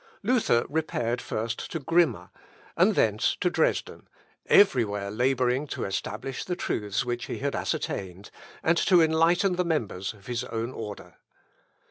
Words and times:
Luther 0.23 0.65
repaired 0.67 1.21
first 1.21 1.69
to 1.71 1.79
Grimma, 1.79 2.31
and 2.75 2.95
thence 2.95 3.37
to 3.39 3.51
Dresden, 3.51 4.07
everywhere 4.47 5.11
labouring 5.11 5.67
to 5.67 5.85
establish 5.85 6.43
the 6.43 6.55
truths 6.55 7.05
which 7.05 7.25
he 7.25 7.37
had 7.37 7.55
ascertained, 7.55 8.31
and 8.63 8.77
to 8.79 9.03
enlighten 9.03 9.57
the 9.57 9.63
members 9.63 10.15
of 10.15 10.25
his 10.25 10.43
own 10.45 10.71
order. 10.71 11.17